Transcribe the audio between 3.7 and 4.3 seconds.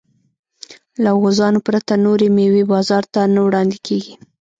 کېږي.